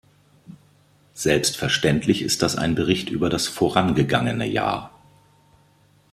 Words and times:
Selbstverständlich 1.13 2.23
ist 2.23 2.41
das 2.41 2.55
ein 2.55 2.73
Bericht 2.73 3.11
über 3.11 3.29
das 3.29 3.47
vorangegangene 3.47 4.47
Jahr. 4.47 4.89